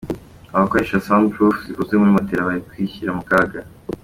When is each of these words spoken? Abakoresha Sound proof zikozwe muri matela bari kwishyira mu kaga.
Abakoresha 0.55 1.03
Sound 1.05 1.27
proof 1.33 1.55
zikozwe 1.67 1.93
muri 1.97 2.15
matela 2.17 2.47
bari 2.47 2.61
kwishyira 2.69 3.11
mu 3.17 3.23
kaga. 3.29 3.61